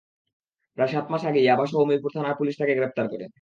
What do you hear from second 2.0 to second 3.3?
থানার পুলিশ তাঁকে গ্রেপ্তার করে।